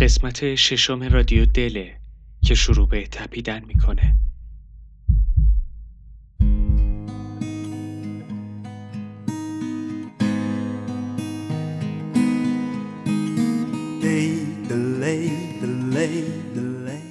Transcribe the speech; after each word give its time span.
قسمت 0.00 0.54
ششم 0.54 1.02
رادیو 1.02 1.46
دله 1.46 1.96
که 2.44 2.54
شروع 2.54 2.88
به 2.88 3.06
تپیدن 3.06 3.64
می‌کنه. 3.64 4.14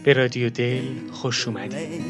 به 0.03 0.13
رادیو 0.13 0.49
دل 0.49 0.83
خوش 1.11 1.47
اومدید. 1.47 2.01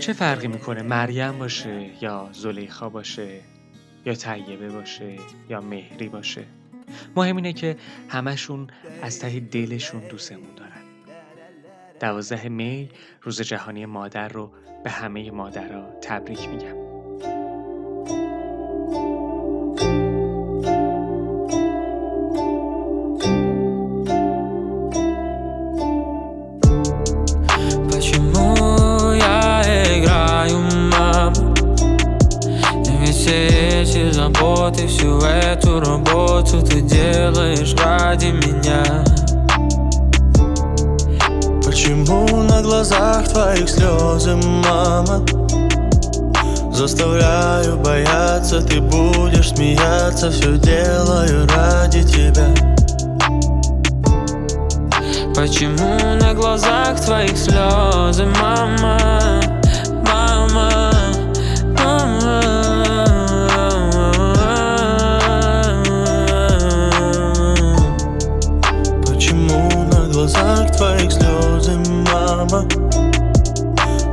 چه 0.00 0.12
فرقی 0.12 0.48
می‌کنه 0.48 0.82
مریم 0.82 1.38
باشه 1.38 1.90
یا 2.00 2.28
زلیخا 2.32 2.88
باشه 2.88 3.40
یا 4.06 4.14
طیبه 4.14 4.68
باشه 4.68 5.16
یا 5.48 5.60
مهری 5.60 6.08
باشه؟ 6.08 6.44
مهم 7.16 7.36
اینه 7.36 7.52
که 7.52 7.76
همشون 8.08 8.66
از 9.02 9.18
ته 9.18 9.40
دلشون 9.40 10.00
دوستمون 10.08 10.54
دارن. 10.56 10.82
دوازده 12.00 12.48
می 12.48 12.88
روز 13.22 13.40
جهانی 13.40 13.86
مادر 13.86 14.28
رو 14.28 14.50
به 14.84 14.90
همه 14.90 15.30
مادرها 15.30 15.90
تبریک 16.02 16.48
میگم. 16.48 16.89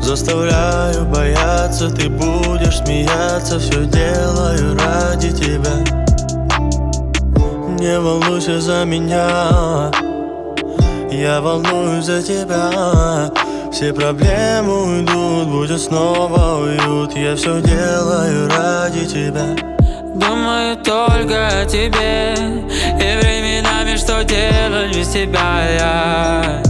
Заставляю 0.07 1.03
бояться, 1.03 1.89
ты 1.89 2.07
будешь 2.07 2.77
смеяться 2.77 3.59
Все 3.59 3.83
делаю 3.83 4.77
ради 4.79 5.33
тебя. 5.33 5.83
Не 7.77 7.99
волнуйся 7.99 8.61
за 8.61 8.85
меня 8.85 9.91
Я 11.11 11.41
волнуюсь 11.41 12.05
за 12.05 12.23
тебя. 12.23 13.29
Все 13.73 13.91
проблемы 13.91 14.99
уйдут, 14.99 15.49
будет 15.49 15.81
снова 15.81 16.61
уют 16.61 17.13
Я 17.13 17.35
все 17.35 17.59
делаю 17.59 18.47
ради 18.47 19.05
тебя. 19.05 19.57
Думаю 20.15 20.77
только 20.77 21.63
о 21.63 21.65
тебе 21.65 22.33
И 22.33 23.19
временами 23.19 23.97
что 23.97 24.23
делать 24.23 24.95
без 24.95 25.09
тебя 25.09 25.69
я 25.77 26.66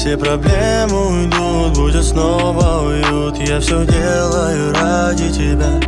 Все 0.00 0.16
проблемы 0.16 1.08
уйдут, 1.08 1.76
будет 1.76 2.02
снова 2.02 2.86
уют. 2.86 3.36
Я 3.36 3.60
все 3.60 3.84
делаю 3.84 4.72
ради 4.72 5.30
тебя. 5.30 5.78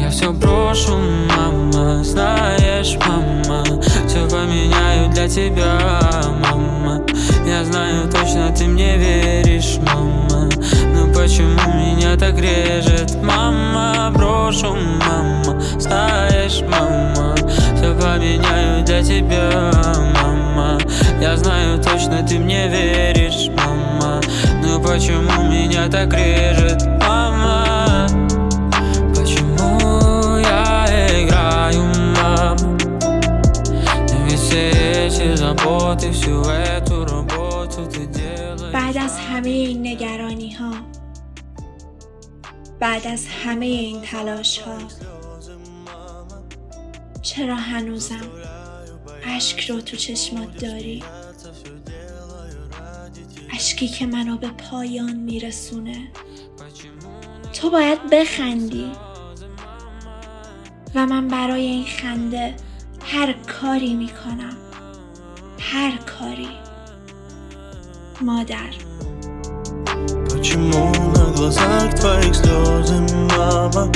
Я 0.00 0.08
все 0.08 0.32
брошу, 0.32 0.96
мама, 1.28 2.02
знаешь, 2.02 2.96
мама. 3.06 3.64
Все 4.06 4.26
поменяю 4.30 5.10
для 5.10 5.28
тебя, 5.28 5.78
мама. 6.40 7.02
Я 7.46 7.62
знаю 7.66 8.10
точно, 8.10 8.50
ты 8.56 8.64
мне 8.64 8.96
веришь, 8.96 9.76
мама. 9.86 10.48
Но 10.94 11.12
почему 11.12 11.70
меня 11.74 12.16
так 12.16 12.38
режет, 12.38 13.22
мама 13.22 14.10
Брошу, 14.14 14.74
мама, 14.74 15.60
знаешь, 15.78 16.62
мама 16.62 17.34
Все 17.91 17.93
поменяю 17.93 18.83
для 18.85 19.03
тебя, 19.03 19.71
мама 20.15 20.77
Я 21.21 21.35
знаю 21.37 21.81
точно, 21.81 22.23
ты 22.23 22.39
мне 22.39 22.67
веришь, 22.67 23.49
мама 23.57 24.21
Но 24.63 24.79
почему 24.79 25.43
меня 25.49 25.87
так 25.87 26.13
режет, 26.13 26.85
мама 27.01 28.07
Почему 29.15 30.37
я 30.37 30.85
играю, 31.23 31.83
мама 32.15 32.77
Ведь 34.25 34.39
все 34.39 34.69
эти 34.69 35.35
заботы, 35.35 36.11
всю 36.11 36.41
эту 36.43 37.05
работу 37.05 37.85
ты 37.85 38.05
делаешь 38.05 38.47
بعد 38.73 38.97
از 38.97 39.19
همه 39.19 39.49
این 39.49 39.87
نگرانی 39.87 40.51
ها 40.51 40.71
بعد 42.79 43.07
از 43.07 43.25
همه 43.45 43.65
این 43.65 44.01
تلاش 44.01 44.59
ها 44.59 44.77
چرا 47.31 47.55
هنوزم 47.55 48.27
اشک 49.23 49.69
رو 49.69 49.81
تو 49.81 49.97
چشمات 49.97 50.57
داری 50.57 51.03
اشکی 53.53 53.87
که 53.87 54.05
منو 54.05 54.37
به 54.37 54.47
پایان 54.47 55.15
میرسونه 55.15 56.07
تو 57.53 57.69
باید 57.69 58.09
بخندی 58.11 58.91
و 60.95 61.05
من 61.05 61.27
برای 61.27 61.61
این 61.61 61.85
خنده 61.85 62.55
هر 63.05 63.33
کاری 63.33 63.93
میکنم 63.93 64.57
هر 65.59 65.97
کاری 65.97 66.49
مادر 68.21 68.69
Почему 70.29 70.91
на 71.15 71.25
глазах 71.35 71.93
твоих 71.95 72.33
слезы, 72.35 72.97
мама? 73.35 73.91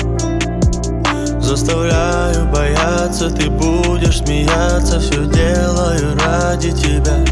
Заставляю 1.47 2.47
бояться, 2.47 3.31
ты 3.31 3.49
будешь 3.49 4.19
смеяться 4.19 4.99
Все 4.99 5.25
делаю 5.27 6.19
ради 6.19 6.73
тебя 6.73 7.25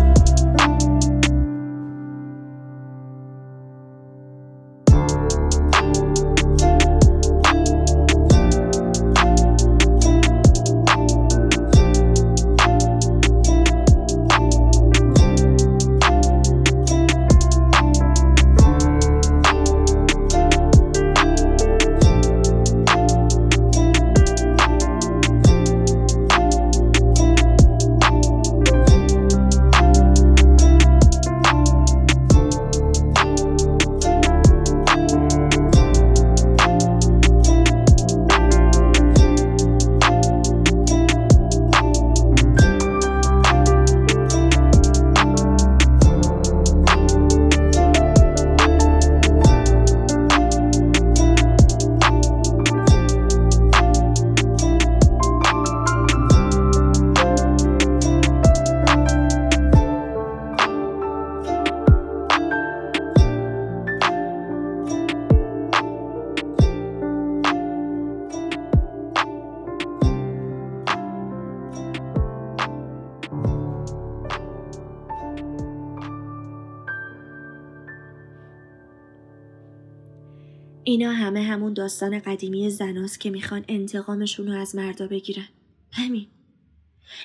اینا 80.94 81.12
همه 81.12 81.42
همون 81.42 81.72
داستان 81.72 82.18
قدیمی 82.18 82.70
زناست 82.70 83.20
که 83.20 83.30
می‌خوان 83.30 83.64
انتقامشون 83.68 84.46
رو 84.46 84.52
از 84.52 84.76
مردا 84.76 85.06
بگیرن. 85.06 85.48
همین. 85.92 86.26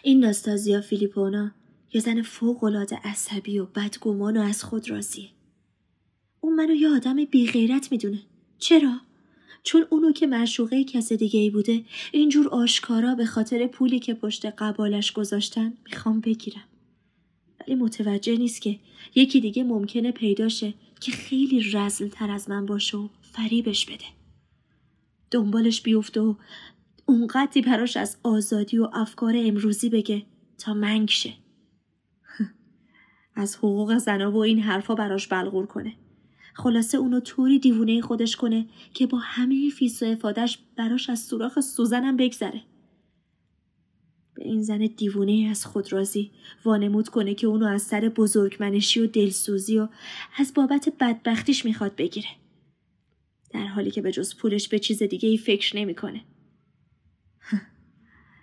این 0.03 0.19
ناستازیا 0.19 0.81
فیلیپونا 0.81 1.51
یه 1.93 2.01
زن 2.01 2.21
فوقالعاده 2.21 2.95
عصبی 3.03 3.59
و 3.59 3.65
بدگمان 3.65 4.37
و 4.37 4.41
از 4.41 4.63
خود 4.63 4.89
راضیه. 4.89 5.29
اون 6.41 6.55
منو 6.55 6.73
یه 6.73 6.89
آدم 6.89 7.25
بیغیرت 7.25 7.91
می‌دونه. 7.91 8.19
چرا؟ 8.59 8.93
چون 9.63 9.85
اونو 9.89 10.11
که 10.11 10.27
معشوقه 10.27 10.83
کس 10.83 11.13
دیگه 11.13 11.39
ای 11.39 11.49
بوده 11.49 11.83
اینجور 12.11 12.47
آشکارا 12.47 13.15
به 13.15 13.25
خاطر 13.25 13.67
پولی 13.67 13.99
که 13.99 14.13
پشت 14.13 14.45
قبالش 14.45 15.11
گذاشتن 15.11 15.73
می‌خوام 15.85 16.19
بگیرم. 16.19 16.63
ولی 17.69 17.81
متوجه 17.81 18.37
نیست 18.37 18.61
که 18.61 18.79
یکی 19.15 19.41
دیگه 19.41 19.63
ممکنه 19.63 20.11
پیداشه 20.11 20.73
که 21.01 21.11
خیلی 21.11 21.71
رزل 21.71 22.07
تر 22.07 22.31
از 22.31 22.49
من 22.49 22.65
باشه 22.65 22.97
و 22.97 23.07
فریبش 23.21 23.85
بده. 23.85 24.05
دنبالش 25.31 25.81
بیفته 25.81 26.21
و 26.21 26.35
اونقدری 27.05 27.61
براش 27.61 27.97
از 27.97 28.17
آزادی 28.23 28.77
و 28.77 28.89
افکار 28.93 29.33
امروزی 29.37 29.89
بگه 29.89 30.25
تا 30.57 30.73
منگ 30.73 31.09
شه. 31.09 31.33
از 33.35 33.55
حقوق 33.55 33.97
زنا 33.97 34.31
و 34.31 34.37
این 34.37 34.59
حرفا 34.59 34.95
براش 34.95 35.27
بلغور 35.27 35.65
کنه. 35.65 35.93
خلاصه 36.53 36.97
اونو 36.97 37.19
طوری 37.19 37.59
دیوونه 37.59 38.01
خودش 38.01 38.35
کنه 38.35 38.65
که 38.93 39.07
با 39.07 39.17
همه 39.17 39.69
فیس 39.69 40.03
و 40.03 40.05
افادش 40.05 40.59
براش 40.77 41.09
از 41.09 41.19
سوراخ 41.19 41.59
سوزنم 41.59 42.17
بگذره. 42.17 42.61
به 44.33 44.45
این 44.45 44.63
زن 44.63 44.77
دیوونه 44.77 45.47
از 45.51 45.65
خود 45.65 45.93
رازی 45.93 46.31
وانمود 46.65 47.09
کنه 47.09 47.35
که 47.35 47.47
اونو 47.47 47.65
از 47.65 47.81
سر 47.81 48.09
بزرگمنشی 48.09 48.99
و 48.99 49.07
دلسوزی 49.07 49.79
و 49.79 49.87
از 50.37 50.53
بابت 50.53 50.93
بدبختیش 50.99 51.65
می‌خواد 51.65 51.95
بگیره. 51.95 52.29
در 53.49 53.67
حالی 53.67 53.91
که 53.91 54.01
به 54.01 54.11
جز 54.11 54.35
پولش 54.35 54.67
به 54.67 54.79
چیز 54.79 55.03
دیگه 55.03 55.29
ای 55.29 55.37
فکر 55.37 55.77
نمی‌کنه. 55.77 56.21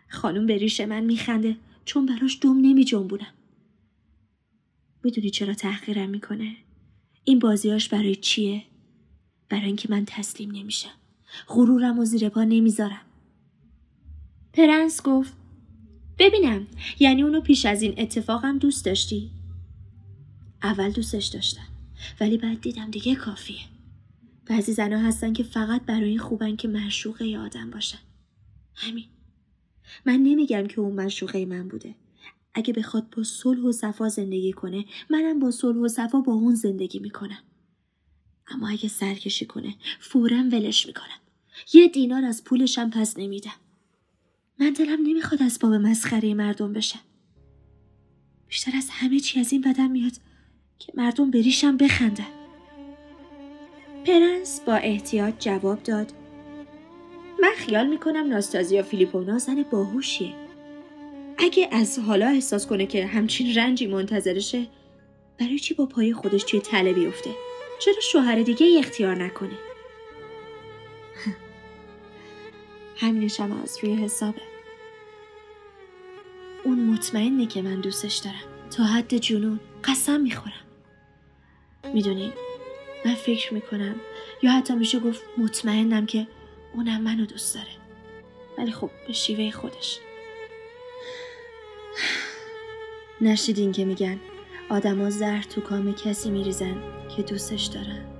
خانم 0.08 0.46
به 0.46 0.58
ریش 0.58 0.80
من 0.80 1.04
میخنده 1.04 1.56
چون 1.84 2.06
براش 2.06 2.38
دوم 2.40 2.56
نمی 2.56 2.84
جنبونم. 2.84 3.34
می‌دونی 5.04 5.30
چرا 5.30 5.54
تحقیرم 5.54 6.10
می‌کنه؟ 6.10 6.56
این 7.24 7.38
بازیاش 7.38 7.88
برای 7.88 8.16
چیه؟ 8.16 8.62
برای 9.48 9.66
اینکه 9.66 9.90
من 9.90 10.04
تسلیم 10.04 10.50
نمیشم. 10.50 10.94
غرورم 11.48 11.98
و 11.98 12.04
زیر 12.04 12.28
پا 12.28 12.44
نمی‌ذارم. 12.44 13.02
پرنس 14.52 15.02
گفت 15.02 15.32
ببینم 16.18 16.66
یعنی 16.98 17.22
اونو 17.22 17.40
پیش 17.40 17.66
از 17.66 17.82
این 17.82 17.94
اتفاقم 17.98 18.58
دوست 18.58 18.84
داشتی؟ 18.84 19.30
اول 20.62 20.90
دوستش 20.90 21.26
داشتم 21.26 21.66
ولی 22.20 22.38
بعد 22.38 22.60
دیدم 22.60 22.90
دیگه 22.90 23.14
کافیه. 23.14 23.60
بعضی 24.46 24.72
زنها 24.72 25.08
هستن 25.08 25.32
که 25.32 25.42
فقط 25.42 25.82
برای 25.82 26.18
خوبن 26.18 26.56
که 26.56 26.68
معشوقه 26.68 27.26
ی 27.26 27.36
آدم 27.36 27.70
باشن. 27.70 27.98
همین. 28.74 29.04
من 30.06 30.16
نمیگم 30.16 30.66
که 30.66 30.80
اون 30.80 30.92
معشوقه 30.92 31.46
من 31.46 31.68
بوده. 31.68 31.94
اگه 32.54 32.72
بخواد 32.72 33.10
با 33.16 33.22
صلح 33.22 33.60
و 33.60 33.72
صفا 33.72 34.08
زندگی 34.08 34.52
کنه 34.52 34.84
منم 35.10 35.38
با 35.38 35.50
صلح 35.50 35.78
و 35.78 35.88
صفا 35.88 36.20
با 36.20 36.32
اون 36.32 36.54
زندگی 36.54 36.98
می‌کنم. 36.98 37.38
اما 38.48 38.68
اگه 38.68 38.88
سرکشی 38.88 39.46
کنه 39.46 39.74
فورا 40.00 40.36
ولش 40.36 40.86
می‌کنم. 40.86 41.20
یه 41.74 41.88
دینار 41.88 42.24
از 42.24 42.44
پولشم 42.44 42.90
پس 42.90 43.18
نمیدم. 43.18 43.50
من 44.60 44.70
دلم 44.70 45.06
نمی‌خواد 45.06 45.42
از 45.42 45.58
باب 45.62 45.72
مسخره 45.72 46.34
مردم 46.34 46.72
بشم. 46.72 47.00
بیشتر 48.48 48.72
از 48.76 48.88
همه 48.90 49.20
چی 49.20 49.40
از 49.40 49.52
این 49.52 49.60
بدم 49.60 49.90
میاد 49.90 50.12
که 50.78 50.92
مردم 50.94 51.30
بریشم 51.30 51.76
بخندن. 51.76 52.26
پرنس 54.06 54.60
با 54.60 54.74
احتیاط 54.74 55.34
جواب 55.38 55.82
داد 55.82 56.12
من 57.42 57.52
خیال 57.56 57.86
می‌کنم 57.86 58.28
ناستازیا 58.28 58.82
فیلیپونا 58.82 59.38
زن 59.38 59.62
باهوشیه. 59.62 60.34
اگه 61.38 61.68
از 61.72 61.98
حالا 61.98 62.26
احساس 62.26 62.66
کنه 62.66 62.86
که 62.86 63.06
همچین 63.06 63.54
رنجی 63.54 63.86
منتظرشه 63.86 64.66
برای 65.40 65.58
چی 65.58 65.74
با 65.74 65.86
پای 65.86 66.12
خودش 66.12 66.42
توی 66.42 66.60
تله 66.60 66.92
بیفته؟ 66.92 67.30
چرا 67.80 68.00
شوهر 68.12 68.42
دیگه 68.42 68.78
اختیار 68.78 69.22
نکنه؟ 69.22 69.58
همینش 72.96 73.40
هم 73.40 73.62
از 73.62 73.78
روی 73.82 73.94
حسابه. 73.94 74.42
اون 76.64 76.84
مطمئنه 76.84 77.46
که 77.46 77.62
من 77.62 77.80
دوستش 77.80 78.16
دارم. 78.16 78.70
تا 78.70 78.84
حد 78.84 79.16
جنون 79.16 79.60
قسم 79.84 80.20
می‌خورم. 80.20 80.64
می‌دونین 81.94 82.32
من 83.04 83.14
فکر 83.14 83.54
می‌کنم 83.54 83.94
یا 84.42 84.52
حتی 84.52 84.74
میشه 84.74 84.98
گفت 84.98 85.22
مطمئنم 85.38 86.06
که 86.06 86.26
اونم 86.74 87.00
منو 87.00 87.26
دوست 87.26 87.54
داره. 87.54 87.70
ولی 88.58 88.72
خب 88.72 88.90
به 89.06 89.12
شیوه 89.12 89.50
خودش. 89.50 89.98
نشیدین 93.20 93.72
که 93.72 93.84
میگن 93.84 94.20
آدما 94.68 95.10
زهر 95.10 95.42
تو 95.42 95.60
کام 95.60 95.94
کسی 95.94 96.30
میریزن 96.30 96.82
که 97.16 97.22
دوستش 97.22 97.64
دارن. 97.64 98.15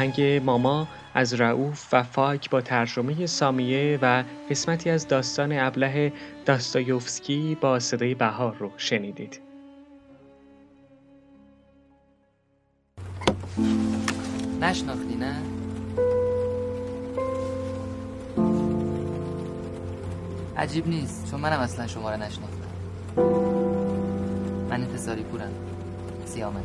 آهنگ 0.00 0.22
ماما 0.44 0.88
از 1.14 1.40
رعوف 1.40 1.88
و 1.92 2.02
فاک 2.02 2.50
با 2.50 2.60
ترجمه 2.60 3.26
سامیه 3.26 3.98
و 4.02 4.24
قسمتی 4.50 4.90
از 4.90 5.08
داستان 5.08 5.58
ابله 5.58 6.12
داستایوفسکی 6.46 7.58
با 7.60 7.78
صدای 7.78 8.14
بهار 8.14 8.56
رو 8.56 8.70
شنیدید. 8.76 9.40
نشناختی 14.60 15.16
نه؟ 15.16 15.36
عجیب 20.56 20.88
نیست 20.88 21.30
چون 21.30 21.40
منم 21.40 21.60
اصلا 21.60 21.86
شما 21.86 22.10
رو 22.10 22.16
نشناختم 22.16 22.70
من 24.70 24.80
انتظاری 24.82 25.22
پورم 25.22 25.52
سیامت 26.24 26.64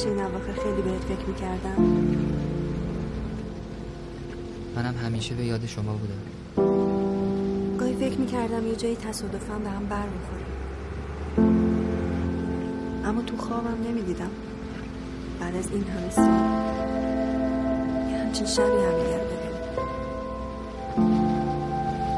میشه 0.00 0.10
این 0.10 0.20
اواخر 0.20 0.52
خیلی 0.52 0.82
بهت 0.82 1.04
فکر 1.04 1.26
می‌کردم. 1.26 1.82
منم 4.76 4.94
همیشه 5.04 5.34
به 5.34 5.44
یاد 5.44 5.66
شما 5.66 5.92
بودم. 5.92 6.20
گاهی 7.78 7.94
فکر 7.94 8.18
می‌کردم 8.18 8.66
یه 8.66 8.76
جایی 8.76 8.96
تصادفا 8.96 9.58
به 9.58 9.70
هم 9.70 9.86
بر 9.86 10.06
می‌خوریم 10.06 10.46
اما 13.04 13.22
تو 13.22 13.36
خوابم 13.36 13.76
نمی‌دیدم. 13.88 14.30
بعد 15.40 15.56
از 15.56 15.70
این 15.72 15.84
همه 15.84 16.10
سال 16.10 16.24
یه 18.10 18.18
همچین 18.18 18.46
شبی 18.46 18.62
هم 18.62 18.92
ببینیم 18.92 19.54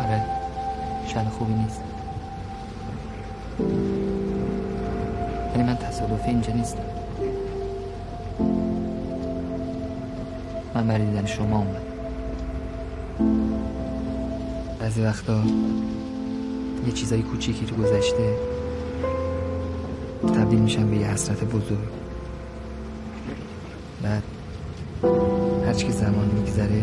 آره 0.00 0.22
شب 1.06 1.28
خوبی 1.28 1.54
نیست. 1.54 1.80
ولی 5.54 5.62
من 5.62 5.76
تصادفی 5.76 6.30
اینجا 6.30 6.52
نیستم. 6.52 6.82
من 10.82 10.88
برای 10.88 11.06
دیدن 11.06 11.26
شما 11.26 11.58
اومد. 11.58 11.82
بعضی 14.80 15.02
وقتا 15.02 15.40
یه 16.86 16.92
چیزای 16.92 17.22
کوچیکی 17.22 17.66
تو 17.66 17.74
گذشته 17.74 18.34
تبدیل 20.22 20.58
میشن 20.58 20.90
به 20.90 20.96
یه 20.96 21.06
حسرت 21.06 21.44
بزرگ. 21.44 21.78
بعد 24.02 24.22
هرچی 25.66 25.86
که 25.86 25.92
زمان 25.92 26.30
میگذره 26.38 26.82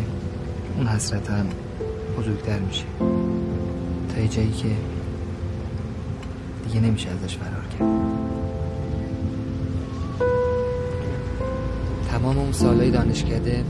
اون 0.78 0.88
حسرت 0.88 1.30
هم 1.30 1.46
بزرگتر 2.20 2.60
میشه. 2.60 2.86
تا 4.16 4.22
یه 4.22 4.28
جایی 4.28 4.52
که 4.52 4.70
دیگه 6.68 6.80
نمیشه 6.80 7.10
ازش 7.10 7.38
فرار 7.38 7.66
کرد. 7.80 8.00
تمام 12.12 12.38
اون 12.38 12.52
سالهای 12.52 12.92
دانشکده 12.92 13.64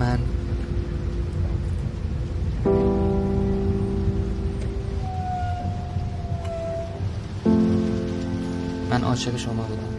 من. 0.00 0.18
من 8.90 9.04
عاشق 9.04 9.36
شما 9.36 9.62
بودم. 9.62 9.94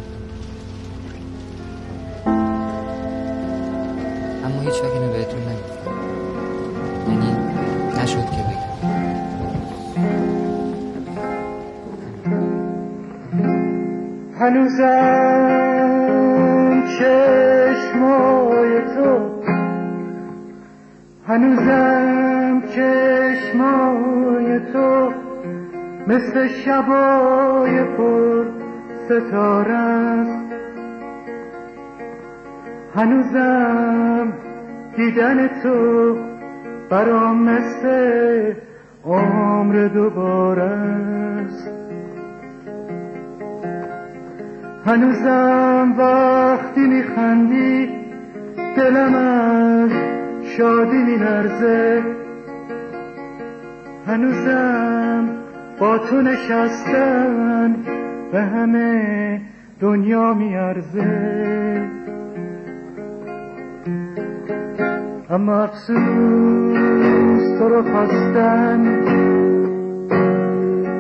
اما 4.46 4.62
هیچ 4.62 4.74
وقت 4.74 4.94
اینو 4.94 5.12
بهتون 5.12 5.40
نگفتم 5.42 5.92
یعنی 7.08 7.32
نشد 8.04 8.26
که 8.26 8.42
بگم. 8.42 8.66
هنوزم 14.40 15.35
هنوزم 21.36 22.62
چشمای 22.62 24.60
تو 24.74 25.12
مثل 26.08 26.48
شبای 26.48 27.84
پر 27.84 28.46
ستاره 29.06 29.74
است. 29.74 30.54
هنوزم 32.96 34.34
دیدن 34.96 35.48
تو 35.64 36.16
برام 36.90 37.44
مثل 37.44 38.54
عمر 39.06 39.88
دوباره 39.88 40.64
است. 40.64 41.70
هنوزم 44.86 45.96
وقتی 45.98 46.82
میخندی 46.82 47.90
دلم 48.78 49.16
از 49.16 50.05
شادی 50.58 50.98
میلرزه. 50.98 52.04
هنوزم 54.08 55.30
با 55.80 55.98
تو 55.98 56.22
نشستن 56.22 57.76
به 58.32 58.42
همه 58.42 59.42
دنیا 59.80 60.34
میارزه. 60.34 61.82
اما 65.30 65.64
افسوس 65.64 67.60
تو 67.60 67.70
رو 67.70 67.84
خواستن. 67.84 68.82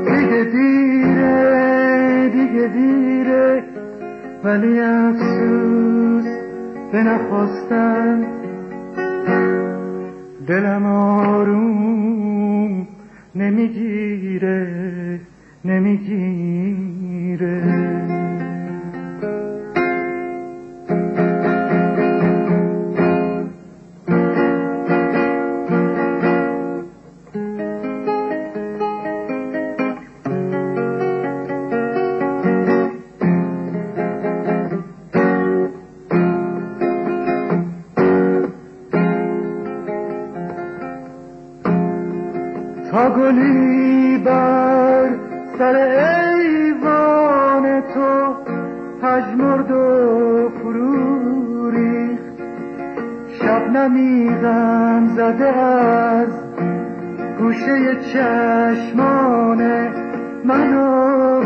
دیگه 0.05 0.43
دیره 0.43 2.29
دیگه 2.29 2.67
دیره. 2.67 3.63
ولی 4.43 4.79
افسوس 4.79 6.25
به 6.91 7.03
نخواستن. 7.03 8.45
دلم 10.48 10.86
آروم 10.86 12.88
نمی‌گیره 13.36 15.20
نمی‌گیره. 15.66 17.62
شبنمی 53.86 54.30
غم 54.30 55.08
زده 55.15 55.48
از 55.48 56.30
گوشه 57.39 57.96
چشمان 57.96 59.62
منو 60.46 61.44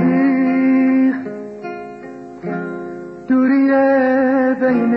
دوری 3.28 3.68
بین 4.62 4.94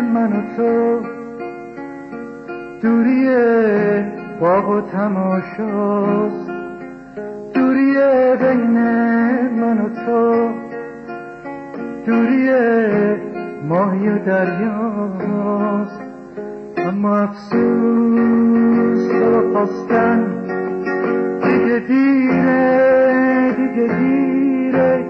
من 0.00 0.32
و 0.32 0.42
تو 0.56 1.00
دوری 2.82 3.28
باغ 4.40 4.68
و 4.68 4.80
تماشاست. 4.80 6.50
دوری 7.54 7.94
بین 8.40 8.78
من 9.60 9.78
و 9.78 9.88
تو 9.88 10.48
دوری 12.06 12.50
ماهی 13.68 14.08
و 14.08 14.18
دریاست. 14.18 16.01
اما 16.88 17.18
افسوس 17.18 19.08
تو 19.08 19.52
خواستن 19.52 20.18
دیگه 21.42 21.78
دیره 21.88 23.52
دیگه 23.56 23.86
دیره 23.98 25.04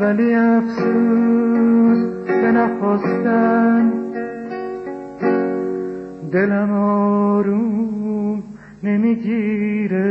ولی 0.00 0.34
افسوس 0.34 1.98
به 2.26 2.52
نخواستن 2.52 3.92
دلم 6.32 6.72
آروم 6.72 8.42
نمی‌گیره 8.82 10.06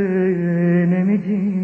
نمی‌گیره. 0.91 1.60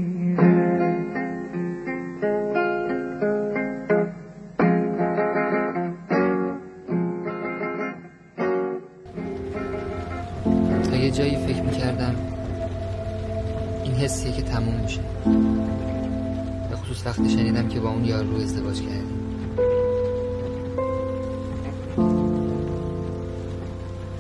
یه 11.07 11.13
جایی 11.13 11.35
فکر 11.35 11.61
می‌کردم 11.61 12.15
این 13.83 13.93
حسیه 13.93 14.31
که 14.31 14.41
تموم 14.41 14.75
میشه. 14.75 14.99
به 16.69 16.75
خصوص 16.75 17.05
وقتی 17.05 17.29
شنیدم 17.29 17.67
که 17.67 17.79
با 17.79 17.89
اون 17.89 18.05
یار 18.05 18.23
رو 18.23 18.35
ازدواج 18.35 18.81
کردی 18.81 19.13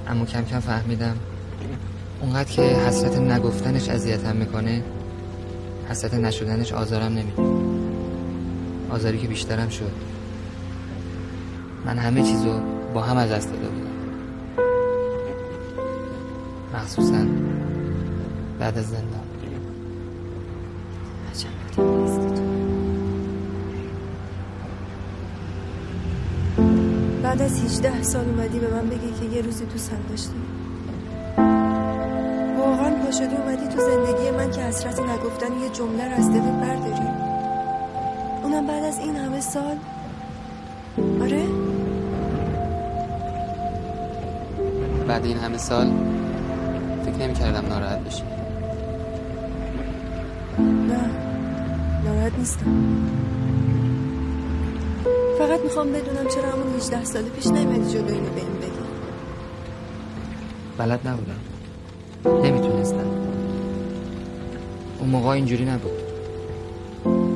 اما 0.07 0.25
کم 0.25 0.41
کم 0.41 0.59
فهمیدم 0.59 1.15
اونقدر 2.21 2.51
که 2.51 2.61
حسرت 2.61 3.17
نگفتنش 3.17 3.89
اذیتم 3.89 4.35
می‌کنه 4.35 4.83
حسرت 5.89 6.13
نشدنش 6.13 6.73
آزارم 6.73 7.13
نمیده. 7.13 7.41
آزاری 8.89 9.17
که 9.17 9.27
بیشترم 9.27 9.69
شد. 9.69 9.91
من 11.85 11.97
همه 11.97 12.23
چیزو 12.23 12.59
با 12.93 13.01
هم 13.01 13.17
از 13.17 13.31
دست 13.31 13.51
داده 13.51 13.67
بودم 13.67 13.86
مخصوصا 16.87 17.25
بعد 18.59 18.77
از 18.77 18.85
زندان. 18.85 19.27
بعد 27.23 27.41
از 27.41 27.63
18 27.65 28.03
سال 28.03 28.25
اومدی 28.29 28.59
به 28.59 28.67
من 28.73 28.89
بگی 28.89 29.11
که 29.19 29.35
یه 29.35 29.41
روزی 29.41 29.65
دوستم 29.65 29.97
داشتی. 30.09 30.29
واقعا 32.57 32.95
پاشدی 33.05 33.35
اومدی 33.35 33.67
تو 33.67 33.79
زندگی 33.79 34.31
من 34.37 34.51
که 34.51 34.61
حسرت 34.61 34.99
نگفتن 34.99 35.53
یه 35.61 35.69
جمله 35.69 36.05
رو 36.09 36.15
از 36.17 36.29
دلت 36.29 36.43
برداری. 36.43 37.07
اونم 38.43 38.67
بعد 38.67 38.83
از 38.83 38.99
این 38.99 39.15
همه 39.15 39.41
سال؟ 39.41 39.77
آره؟ 41.21 41.45
بعد 45.07 45.25
این 45.25 45.37
همه 45.37 45.57
سال 45.57 45.91
فکر 47.07 47.17
نمی 47.17 47.33
کردم 47.33 47.67
ناراحت 47.67 47.99
بشی. 47.99 48.23
نه 50.59 51.09
ناراحت 52.05 52.31
نیستم. 52.37 52.65
فقط 55.39 55.59
می‌خوام 55.63 55.87
بدونم 55.87 56.27
چرا 56.35 56.51
همون 56.51 56.75
18 56.75 57.03
سال 57.05 57.23
پیش 57.23 57.47
نیومدی 57.47 57.91
جلو 57.93 58.07
اینو 58.07 58.29
بهم 58.29 58.57
بگی 58.61 58.71
بلد 60.77 61.07
نبودم. 61.07 61.39
نمی‌تونستم. 62.45 63.07
اون 64.99 65.09
موقع 65.09 65.29
اینجوری 65.29 65.65
نبود. 65.65 65.91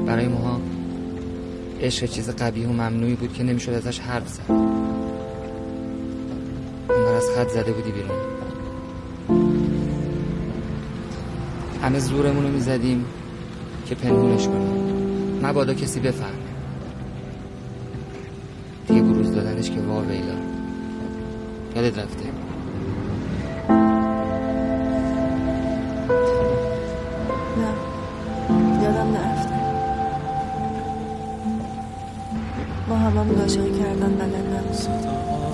برای 0.05 0.27
ماها 0.27 0.59
عشق 1.81 2.05
چیز 2.05 2.29
قبیه 2.29 2.67
و 2.67 2.71
ممنوعی 2.71 3.15
بود 3.15 3.33
که 3.33 3.43
نمی‌شد 3.43 3.71
ازش 3.71 3.99
حرف 3.99 4.27
زد. 4.27 4.51
انگار 6.89 7.15
از 7.15 7.29
خط 7.35 7.47
زده 7.47 7.71
بودی 7.71 7.91
بیرون. 7.91 8.40
همه 11.91 11.99
زورمون 11.99 12.43
رو 12.43 12.51
می‌زدیم 12.51 13.05
که 13.85 13.95
پنهونش 13.95 14.47
کنیم. 14.47 15.45
مبادا 15.45 15.73
کسی 15.73 15.99
بفهم 15.99 16.33
دیگه 18.87 19.01
بروز 19.01 19.31
دادنش 19.31 19.71
که 19.71 19.79
وا 19.79 20.01
ویلا. 20.01 20.35
یادت 21.75 21.99
رفته؟ 21.99 22.25
نه. 27.57 27.73
یادم 28.83 29.11
نرفته. 29.11 29.55
ما 32.89 32.95
هممون 32.95 33.41
عاشقی 33.41 33.79
کردن 33.79 34.15
بلد 34.15 34.45
نبود 34.55 35.50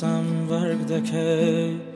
Some 0.00 0.48
work, 0.48 0.86
de 0.88 1.02
kek 1.02 1.89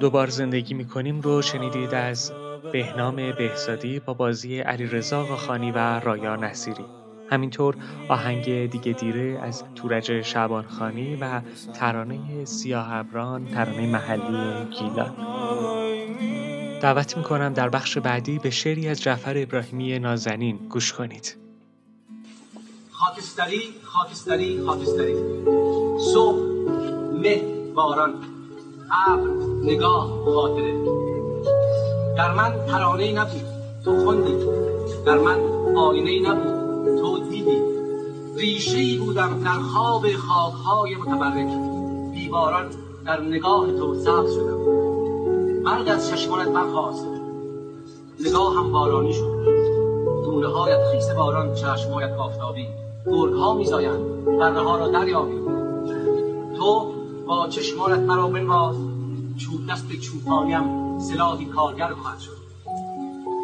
دوبار 0.00 0.26
زندگی 0.26 0.74
می‌کنیم 0.74 1.20
رو 1.20 1.42
شنیدید 1.42 1.94
از 1.94 2.32
بهنام 2.72 3.16
بهزادی 3.16 4.00
با 4.00 4.14
بازی 4.14 4.60
علیرضا 4.60 5.36
خانی 5.36 5.70
و 5.70 6.00
رایا 6.00 6.36
نصیری. 6.36 6.84
همینطور 7.30 7.76
آهنگ 8.08 8.70
دیگه 8.70 8.92
دیره 8.92 9.38
از 9.42 9.64
تورج 9.74 10.22
شعبانخانی 10.22 11.16
و 11.16 11.40
ترانه 11.74 12.44
سیاه 12.44 12.92
ابران 12.92 13.46
ترانه 13.46 13.86
محلی 13.86 14.64
گیلان. 14.78 15.16
دعوت 16.80 17.16
می‌کنم 17.16 17.52
در 17.52 17.68
بخش 17.68 17.98
بعدی 17.98 18.38
به 18.38 18.50
شعری 18.50 18.88
از 18.88 19.02
جعفر 19.02 19.34
ابراهیمی 19.38 19.98
نازنین 19.98 20.56
گوش 20.56 20.92
کنید. 20.92 21.36
خاکستری 22.90 23.62
خاکستری 23.82 24.60
خاکستری. 24.66 25.14
صبح 26.14 26.38
مه 27.22 27.42
باران 27.74 28.39
ابر 28.90 29.30
نگاه 29.62 30.24
خاطره. 30.24 30.74
در 32.16 32.32
من 32.34 32.66
ترانه 32.66 33.12
نبود 33.12 33.44
تو 33.84 34.04
خوندی. 34.04 34.34
در 35.06 35.18
من 35.18 35.40
آینه 35.76 36.30
نبود 36.30 36.98
تو 37.00 37.18
دیدی. 37.18 37.62
ریشه 38.36 38.98
بودم 38.98 39.40
در 39.44 39.58
خواب 39.58 40.12
خاکهای 40.12 40.94
متبرک. 40.94 41.48
بیباران 42.14 42.70
در 43.06 43.20
نگاه 43.20 43.72
تو 43.72 43.94
سبز 43.94 44.34
شدم. 44.34 44.60
برق 45.64 45.88
از 45.88 46.10
چشمانت 46.10 46.48
برخواست 46.48 47.06
نگاه 48.26 48.54
هم 48.56 48.72
بارانی 48.72 49.12
شد. 49.12 49.44
دونه 50.24 50.46
هایت 50.46 50.90
خیس 50.92 51.10
باران 51.10 51.54
چشمهایت 51.54 52.12
آفتابی. 52.12 52.66
گرگ 53.06 53.34
ها 53.34 53.54
میزایند 53.54 54.24
بره 54.24 54.60
ها 54.60 54.76
را 54.76 54.88
دریابی. 54.88 55.40
تو 56.56 56.99
با 57.30 57.48
چشمانت 57.48 57.98
مرا 57.98 58.28
بنواز 58.28 58.76
چوب 59.36 59.66
دست 59.70 59.92
چوپانیم 59.92 60.98
سلاحی 60.98 61.44
کارگر 61.44 61.92
خواهد 61.92 62.18
شد. 62.18 62.36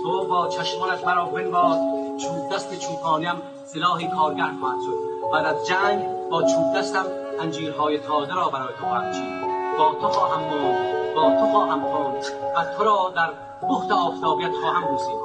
تو 0.02 0.24
با 0.24 0.48
چشمانت 0.48 1.06
مرا 1.06 1.24
بنواز 1.24 1.78
چوب 2.16 2.54
دست 2.54 2.78
چوپانیم 2.78 3.34
سلاحی 3.66 4.08
کارگر 4.08 4.50
خواهد 4.60 4.80
شد. 4.80 4.98
بعد 5.32 5.46
از 5.46 5.66
جنگ 5.66 6.28
با 6.30 6.42
چوب 6.42 6.76
دستم 6.76 7.04
انجیرهای 7.40 7.98
تازه 7.98 8.34
را 8.34 8.48
برای 8.48 8.74
تو 8.78 8.84
خواهم 8.84 9.12
چید. 9.12 9.40
با 9.78 9.94
تو 10.00 10.08
خواهم 10.08 10.42
با 11.16 11.40
تو 11.40 11.46
خواهم 11.46 11.80
خواند 11.80 12.24
و 12.56 12.76
تو 12.76 12.84
را 12.84 13.12
در 13.16 13.30
بخت 13.68 13.90
آفتابیت 13.90 14.52
خواهم 14.62 14.84
بوسید. 14.86 15.16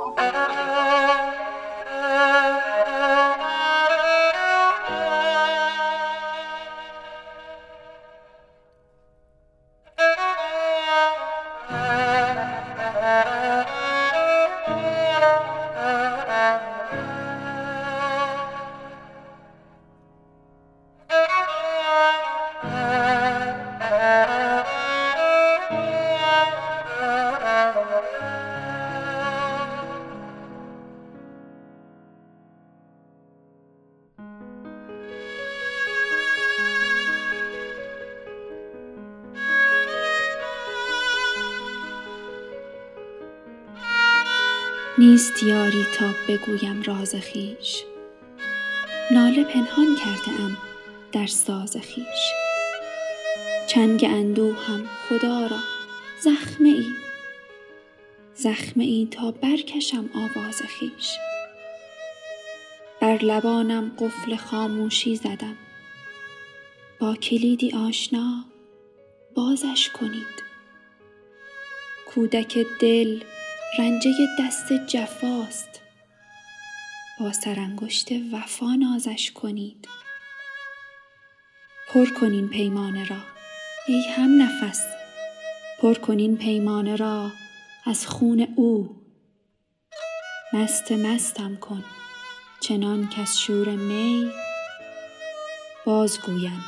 نیست 45.42 45.54
یاری 45.54 45.86
تا 45.94 46.14
بگویم 46.28 46.82
راز 46.82 47.16
خیش. 47.16 47.84
ناله 49.12 49.44
پنهان 49.44 49.96
کرده 49.96 50.42
ام 50.42 50.58
در 51.12 51.28
ساز 51.28 51.78
خیش. 51.78 52.32
چنگ 53.68 54.06
اندوهم 54.10 54.90
خدا 55.10 55.48
را 55.48 55.60
زخمه 56.22 56.70
ای. 56.70 56.86
زخمه 58.36 58.84
ای 58.84 59.08
تا 59.12 59.32
برکشم 59.32 60.10
آواز 60.16 60.62
خیش. 60.62 61.18
بر 63.02 63.18
لبانم 63.18 63.92
قفل 64.00 64.36
خاموشی 64.36 65.16
زدم. 65.16 65.58
با 67.00 67.16
کلیدی 67.16 67.72
آشنا 67.72 68.46
بازش 69.36 69.90
کنید. 69.90 70.44
کودک 72.08 72.66
دل 72.80 73.20
رنجه 73.78 74.12
دست 74.40 74.74
جفاست. 74.74 75.82
با 77.20 77.34
سرانگشت 77.34 78.08
وفا 78.32 78.76
نازش 78.76 79.32
کنید. 79.32 79.88
پر 81.90 82.06
کنین 82.06 82.50
پیمانه 82.50 83.06
را 83.06 83.18
ای 83.88 84.04
هم 84.10 84.42
نفس. 84.42 84.86
پر 85.82 85.94
کنین 85.94 86.38
پیمانه 86.38 86.96
را 86.96 87.32
از 87.86 88.08
خون 88.08 88.48
او. 88.56 89.02
مست 90.54 90.92
مستم 90.92 91.56
کن 91.56 91.84
چنان 92.60 93.10
کز 93.10 93.38
شور 93.38 93.70
می 93.70 94.32
بازگویم 95.86 96.64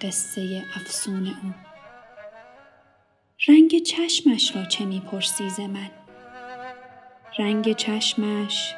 قصه 0.00 0.64
افسون 0.76 1.26
او. 1.26 1.54
رنگ 3.48 3.82
چشمش 3.82 4.56
را 4.56 4.64
چه 4.64 4.84
می‌پرسی 4.84 5.50
ز 5.50 5.60
من؟ 5.60 5.97
رنگ 7.38 7.72
چشمش 7.72 8.74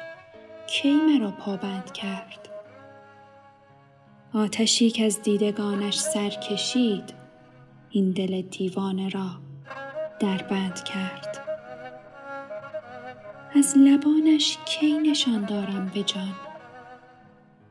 کی 0.67 0.93
مرا 0.93 1.31
پابند 1.31 1.91
کرد؟ 1.91 2.49
آتشی 4.33 4.89
که 4.89 5.05
از 5.05 5.21
دیدگانش 5.21 5.99
سر 5.99 6.29
کشید 6.29 7.13
این 7.89 8.11
دل 8.11 8.41
دیوانه 8.41 9.09
را 9.09 9.29
در 10.19 10.37
بند 10.37 10.83
کرد. 10.83 11.37
از 13.55 13.77
لبانش 13.77 14.57
کی 14.65 14.97
نشان 14.97 15.45
دارم 15.45 15.91
به 15.93 16.03
جان؟ 16.03 16.35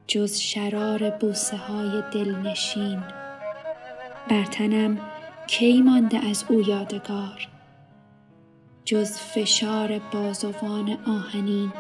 جز 0.06 0.36
شرار 0.38 1.10
بوسه 1.10 1.56
های 1.56 2.02
دلنشین. 2.12 3.02
بر 4.30 4.44
تنم 4.44 5.00
کی 5.46 5.82
مانده 5.82 6.18
از 6.18 6.44
او 6.48 6.60
یادگار؟ 6.68 7.49
جز 8.90 9.18
فشار 9.18 9.98
بازوان 9.98 10.98
آهنین. 11.06 11.72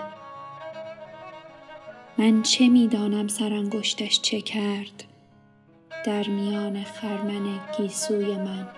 من 2.18 2.42
چه 2.42 2.68
می‌دانم 2.68 3.28
سرانگشتش 3.28 4.20
چه 4.20 4.40
کرد 4.40 5.04
در 6.06 6.28
میان 6.28 6.82
خرمن 6.82 7.60
گیسوی 7.78 8.36
من؟ 8.36 8.68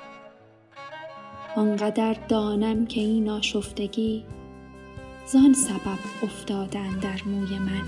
آنقدر 1.56 2.16
دانم 2.28 2.86
که 2.86 3.00
این 3.00 3.28
آشفتگی 3.28 4.24
زان 5.26 5.52
سبب 5.52 5.98
افتادن 6.22 6.98
در 6.98 7.20
موی 7.26 7.58
من. 7.58 7.82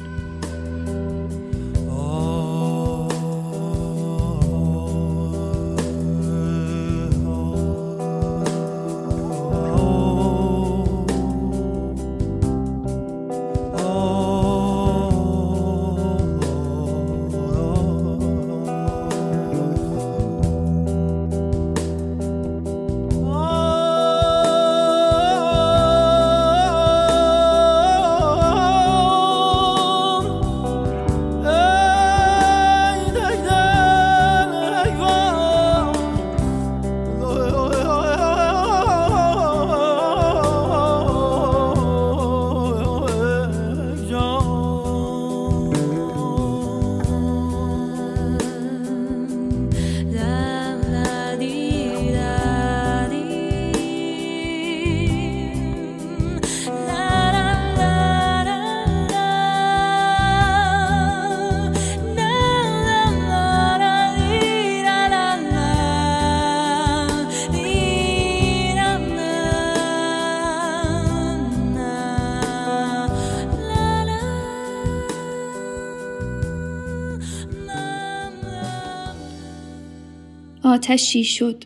آتشی 80.85 81.25
شد 81.25 81.65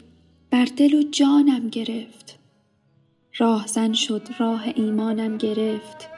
بر 0.50 0.64
دل 0.64 0.94
و 0.94 1.02
جانم 1.02 1.68
گرفت. 1.68 2.38
راهزن 3.38 3.92
شد 3.92 4.28
راه 4.38 4.62
ایمانم 4.74 5.36
گرفت. 5.36 6.08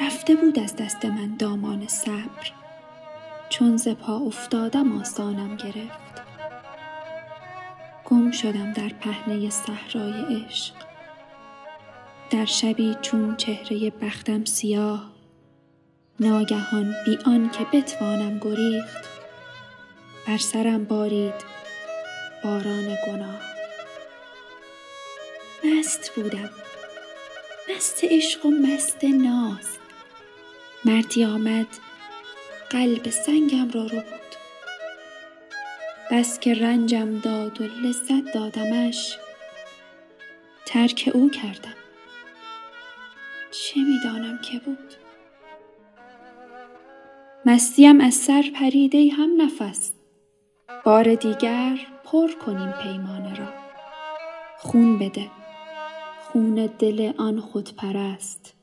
رفته 0.00 0.34
بود 0.34 0.58
از 0.58 0.76
دست 0.76 1.04
من 1.04 1.36
دامان 1.36 1.86
صبر 1.86 2.52
چون 3.48 3.76
ز 3.76 3.88
پا 3.88 4.16
افتادم 4.16 5.00
آسانم 5.00 5.56
گرفت. 5.56 6.22
گم 8.04 8.30
شدم 8.30 8.72
در 8.72 8.88
پهنه 8.88 9.50
صحرای 9.50 10.44
عشق. 10.44 10.74
در 12.30 12.44
شبی 12.44 12.96
چون 13.02 13.36
چهره 13.36 13.90
بختم 13.90 14.44
سیاه 14.44 15.10
ناگهان 16.20 16.94
بی 17.06 17.18
آنکه 17.26 17.66
بتوانم 17.72 18.38
گریخت. 18.38 19.04
بر 20.26 20.38
سرم 20.38 20.84
بارید 20.84 21.63
باران 22.44 22.96
گناه. 23.06 23.40
مست 25.64 26.12
بودم. 26.14 26.50
مست 27.70 28.04
عشق 28.04 28.46
و 28.46 28.50
مست 28.50 29.04
ناز. 29.04 29.78
مردی 30.84 31.24
آمد. 31.24 31.66
قلب 32.70 33.10
سنگم 33.10 33.70
را 33.70 33.82
رو 33.82 34.00
بود 34.00 34.36
بس 36.10 36.40
که 36.40 36.54
رنجم 36.54 37.18
داد 37.18 37.60
و 37.60 37.64
لذت 37.64 38.34
دادمش 38.34 39.18
ترک 40.66 41.10
او 41.14 41.30
کردم. 41.30 41.76
چه 43.50 43.80
می‌دانم 43.80 44.38
که 44.38 44.58
بود؟ 44.58 44.94
مستیم 47.46 48.00
از 48.00 48.14
سر 48.14 48.44
پریده 48.54 49.10
هم 49.18 49.42
نفس. 49.42 49.92
بار 50.84 51.14
دیگر 51.14 51.93
پر 52.14 52.30
کنیم 52.46 52.72
پیمانه 52.72 53.34
را. 53.34 53.46
خون 54.58 54.98
بده. 54.98 55.30
خون 56.20 56.70
دل 56.78 57.12
آن 57.18 57.40
خودپرست. 57.40 58.54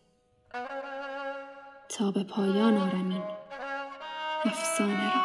تا 1.90 2.12
به 2.12 2.24
پایان 2.24 2.78
آرم 2.78 3.10
این 3.10 3.24
افسانه 4.46 5.14
را. 5.14 5.22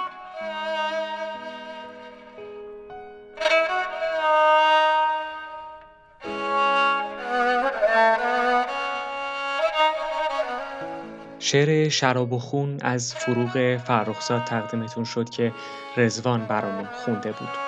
شعر 11.38 11.88
شراب 11.88 12.32
و 12.32 12.38
خون 12.38 12.78
از 12.82 13.14
فروغ 13.14 13.76
فرخزاد 13.76 14.44
تقدیمتون 14.44 15.04
شد 15.04 15.30
که 15.30 15.52
رزوان 15.96 16.46
برامون 16.46 16.86
خونده 16.86 17.32
بود. 17.32 17.65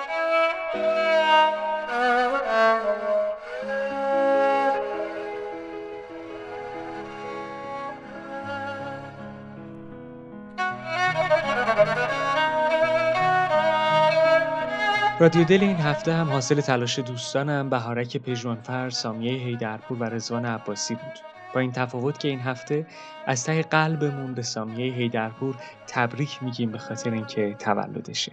رادیو 15.19 15.43
دل 15.43 15.61
این 15.61 15.77
هفته 15.77 16.13
هم 16.13 16.29
حاصل 16.29 16.61
تلاش 16.61 16.99
دوستانم 16.99 17.69
بهارک 17.69 18.17
پژوانفر، 18.17 18.89
سامیه 18.89 19.33
هیدرپور 19.33 19.97
و 19.97 20.03
رزوان 20.03 20.45
عباسی 20.45 20.95
بود. 20.95 21.19
با 21.53 21.59
این 21.59 21.71
تفاوت 21.71 22.19
که 22.19 22.27
این 22.27 22.39
هفته 22.39 22.87
از 23.27 23.43
ته 23.43 23.61
قلبمون 23.61 24.33
به 24.33 24.41
سامیه 24.41 24.93
هیدرپور 24.93 25.55
تبریک 25.87 26.43
میگیم 26.43 26.71
به 26.71 26.77
خاطر 26.77 27.11
اینکه 27.11 27.55
تولدشه. 27.59 28.31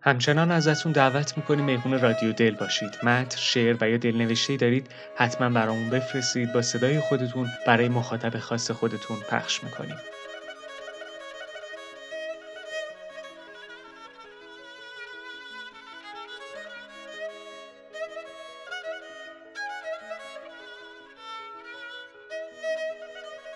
همچنان 0.00 0.50
ازتون 0.50 0.92
دعوت 0.92 1.36
می‌کنیم 1.36 1.64
مهمون 1.64 2.00
رادیو 2.00 2.32
دل 2.32 2.54
باشید. 2.54 2.98
متن، 3.02 3.36
شعر 3.36 3.76
و 3.80 3.88
یا 3.88 3.96
دلنوشته 3.96 4.56
دارید 4.56 4.88
حتما 5.16 5.48
برامون 5.48 5.90
بفرستید 5.90 6.52
با 6.52 6.62
صدای 6.62 7.00
خودتون 7.00 7.48
برای 7.66 7.88
مخاطب 7.88 8.38
خاص 8.38 8.70
خودتون 8.70 9.16
پخش 9.30 9.64
می‌کنیم. 9.64 9.96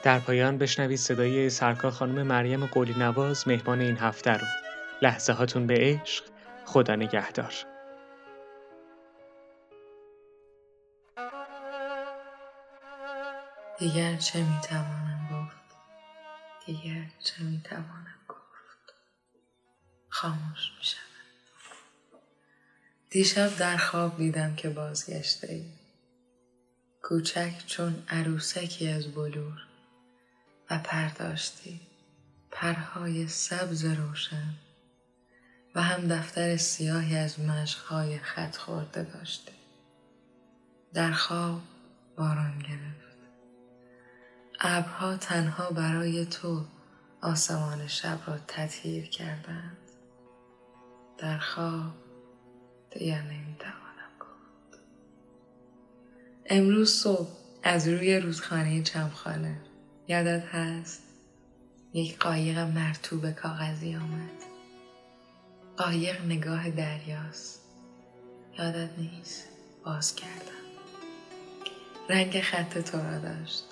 در 0.05 0.19
پایان 0.19 0.59
بشنوید 0.59 0.99
صدای 0.99 1.51
سرکار 1.51 1.91
خانم 1.91 2.23
مریم 2.23 2.67
قولی 2.67 2.95
نواز 2.95 3.49
مهمان 3.49 3.81
این 3.81 3.97
هفته 3.97 4.31
رو. 4.31 4.47
لحظه 5.03 5.33
هاتون 5.33 5.67
به 5.67 5.75
عشق. 5.79 6.25
خدا 6.65 6.97
نگهدار. 6.97 7.55
دیگر 13.79 14.17
چه 14.17 14.39
می‌توانم 14.39 15.29
گفت؟ 15.33 15.77
دیگر 16.67 17.07
چه 17.25 17.43
می‌توانم 17.45 18.21
گفت؟ 18.29 18.95
خاموش 20.09 20.73
میشم 20.79 20.99
دیشب 23.11 23.57
در 23.59 23.77
خواب 23.77 24.17
دیدم 24.17 24.55
که 24.57 24.69
بازگشته 24.69 25.53
ای 25.53 25.65
کوچک 27.03 27.53
چون 27.67 28.03
عروسکی 28.09 28.89
از 28.89 29.15
بلور. 29.15 29.74
و 30.71 30.79
پرداشتی. 30.79 31.81
پرهای 32.51 33.29
سبز 33.29 33.85
روشن 33.85 34.55
و 35.75 35.83
هم 35.83 36.09
دفتر 36.09 36.57
سیاهی 36.57 37.17
از 37.17 37.41
مشقهای 37.41 38.19
خط 38.19 38.57
خورده 38.57 39.03
داشته 39.03 39.53
در 40.95 41.13
خواب 41.13 41.61
باران 42.17 42.59
گرفت. 42.59 43.19
ابرها 44.61 45.17
تنها 45.17 45.71
برای 45.71 46.27
تو 46.27 46.65
آسمان 47.23 47.87
شب 47.87 48.19
را 48.27 48.39
تطهیر 48.49 49.07
کردند. 49.07 49.77
در 51.19 51.39
خواب 51.39 51.95
دیگر 52.91 53.23
نمی‌توانم 53.23 54.13
گفت. 54.21 54.81
امروز 56.47 56.91
صبح 56.91 57.31
از 57.63 57.89
روی 57.89 58.21
رودخانه 58.21 58.83
چمخانه 58.83 59.61
یادت 60.09 60.45
هست؟ 60.45 61.03
یک 61.93 62.19
قایق 62.19 62.59
مرتوب 62.59 63.31
کاغذی 63.31 63.97
آمد. 63.97 64.31
قایق 65.77 66.25
نگاه 66.25 66.71
دریاست. 66.71 67.61
یادت 68.59 68.91
نیست؟ 68.99 69.49
باز 69.85 70.15
کردم. 70.15 70.65
رنگ 72.09 72.41
خط 72.41 72.79
تو 72.79 72.99
را 72.99 73.19
داشت. 73.19 73.65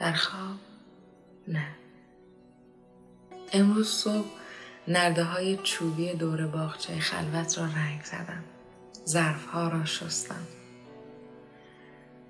در 0.00 0.12
خواب؟ 0.12 0.56
نه. 1.48 1.68
امروز 3.52 3.88
صبح 3.88 4.28
نرده 4.88 5.24
های 5.24 5.56
چوبی 5.56 6.14
دور 6.14 6.46
باغچه 6.46 6.98
خلوت 6.98 7.58
را 7.58 7.64
رنگ 7.64 8.04
زدم. 8.04 8.44
ظرف 9.06 9.46
ها 9.46 9.68
را 9.68 9.84
شستم. 9.84 10.46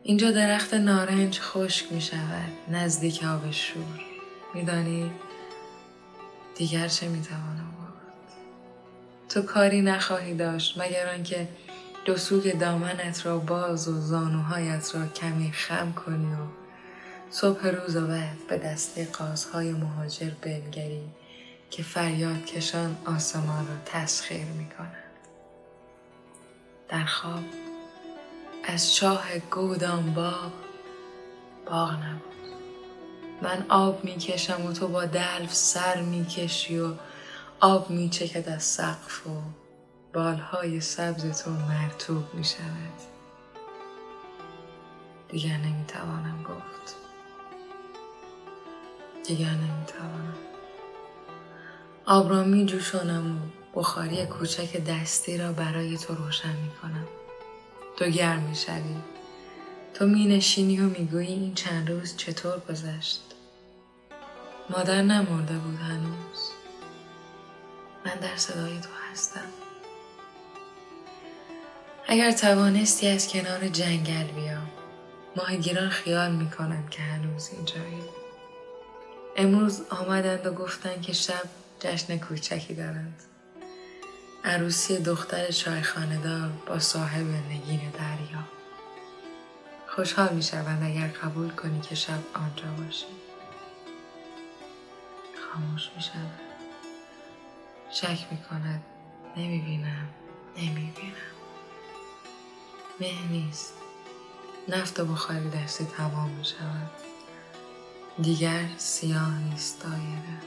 اینجا 0.02 0.30
درخت 0.30 0.74
نارنج 0.74 1.40
خشک 1.40 1.92
می 1.92 2.00
شود 2.00 2.52
نزدیک 2.68 3.24
آب 3.24 3.50
شور. 3.50 4.00
میدانی 4.54 5.11
دیگر 6.54 6.88
چه 6.88 7.08
می 7.08 7.22
توانم 7.22 7.68
تو 9.28 9.42
کاری 9.42 9.82
نخواهی 9.82 10.34
داشت 10.34 10.78
مگر 10.78 11.08
آنکه 11.14 11.48
دو 12.04 12.16
سوگ 12.16 12.58
دامنت 12.58 13.26
را 13.26 13.38
باز 13.38 13.88
و 13.88 14.00
زانوهایت 14.00 14.94
را 14.94 15.06
کمی 15.06 15.52
خم 15.52 15.92
کنی 15.92 16.32
و 16.32 16.46
صبح 17.30 17.66
روز 17.66 17.96
بعد 17.96 18.37
به 18.48 18.58
دسته 18.58 19.04
قازهای 19.04 19.72
مهاجر 19.72 20.30
بنگری 20.42 21.02
که 21.70 21.82
فریاد 21.82 22.44
کشان 22.44 22.96
آسمان 23.06 23.66
را 23.68 23.74
تسخیر 23.84 24.44
می 24.44 24.68
کنند. 24.78 24.92
در 26.88 27.04
خواب 27.04 27.44
از 28.70 28.94
چاه 28.94 29.38
گودام 29.50 30.14
باغ 30.14 30.52
باغ 31.66 31.92
نبود. 31.92 32.22
من 33.42 33.66
آب 33.68 34.04
می‌کشم 34.04 34.66
و 34.66 34.72
تو 34.72 34.88
با 34.88 35.04
دلف 35.04 35.54
سر 35.54 36.00
می‌کشی 36.00 36.78
و 36.78 36.92
آب 37.61 37.90
میچکد 37.90 38.48
از 38.48 38.62
سقف 38.62 39.26
و 39.26 39.31
بالهای 40.14 40.81
سبز 40.81 41.42
تو 41.42 41.50
مرتوب 41.50 42.35
می‌شود. 42.35 42.98
دیگر 45.28 45.57
نمی‌توانم 45.57 46.42
گفت. 46.42 46.96
دیگر 49.26 49.50
نمی‌توانم. 49.50 50.37
آب 52.07 52.31
را 52.31 52.44
می 52.44 52.66
جوشانم 52.66 53.37
و 53.37 53.40
بخاری 53.81 54.26
کوچک 54.26 54.76
دستی 54.76 55.38
را 55.38 55.52
برای 55.52 55.98
تو 55.98 56.14
روشن 56.14 56.57
می 56.57 56.70
کنم. 56.83 57.07
تو 57.98 58.04
گرم 58.04 58.42
می 58.42 58.56
شوی. 58.56 58.96
تو 59.94 60.06
می 60.06 60.26
نشینی 60.26 60.80
و 60.80 60.82
می 60.82 61.18
این 61.18 61.54
چند 61.54 61.90
روز 61.90 62.16
چطور 62.16 62.58
گذشت. 62.68 63.22
مادر 64.70 65.02
نمرده 65.02 65.58
بود 65.58 65.78
هنوز. 65.78 66.50
من 68.06 68.14
در 68.14 68.37
صدای 68.37 68.80
تو 68.80 68.88
هستم. 69.12 69.48
اگر 72.06 72.30
توانستی 72.30 73.08
از 73.08 73.28
کنار 73.28 73.68
جنگل 73.68 74.24
بیام 74.24 74.70
ماهگیران 75.37 75.88
خیال 75.88 76.32
می‌کنند 76.32 76.90
که 76.90 77.02
هنوز 77.02 77.50
اینجایی 77.52 78.02
امروز 79.37 79.82
آمدند 79.90 80.46
و 80.46 80.52
گفتند 80.52 81.02
که 81.02 81.12
شب 81.12 81.44
جشن 81.80 82.18
کوچکی 82.18 82.74
دارند 82.74 83.22
عروسی 84.48 84.98
دختر 84.98 85.50
دار 86.16 86.50
با 86.66 86.78
صاحب 86.78 87.26
نگین 87.26 87.90
دریا. 87.90 88.44
خوشحال 89.87 90.34
می 90.34 90.42
شوند 90.42 90.82
اگر 90.82 91.08
قبول 91.08 91.50
کنی 91.50 91.80
که 91.80 91.94
شب 91.94 92.18
آنجا 92.34 92.84
باشی. 92.84 93.06
خاموش 95.52 95.90
می 95.96 96.02
شود 96.02 96.40
شک 97.90 98.26
می 98.30 98.38
کند 98.50 98.82
نمی 99.37 99.58
بینم 99.58 100.08
نمی 100.56 100.92
بینم 100.96 101.12
مه 103.00 103.28
نیست. 103.30 103.74
نفت 104.68 105.00
و 105.00 105.04
بخاری 105.04 105.50
دستی 105.50 105.84
تمام 105.84 106.30
می 106.30 106.44
شود 106.44 106.90
دیگر 108.22 108.68
سیاه 108.76 109.38
نیست 109.38 109.82
دایره. 109.82 110.38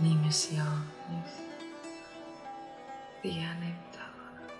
نیمه 0.00 0.30
سیاه 0.30 0.82
نیست. 1.10 1.45
دیگر 3.26 3.54
نمی‌توانم. 3.54 4.50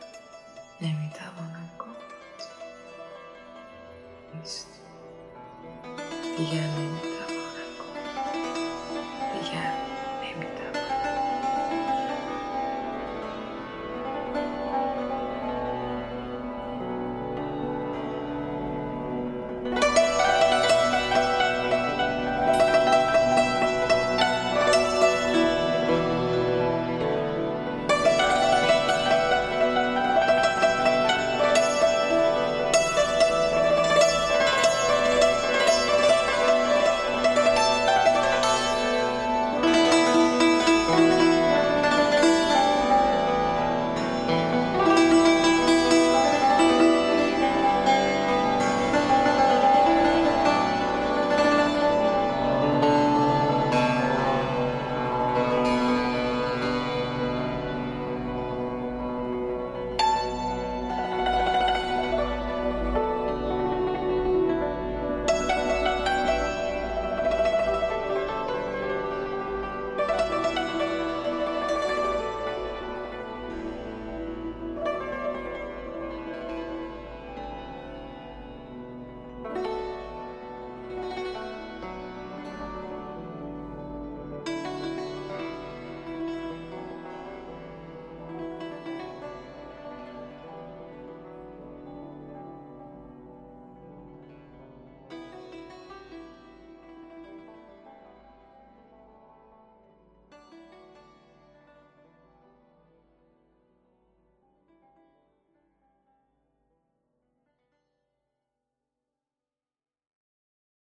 نمی‌توانم 0.81 1.71
گفت. 1.79 2.49
نیست. 4.35 4.81
دیگر 6.37 6.67
نمی‌توانم. 6.67 7.06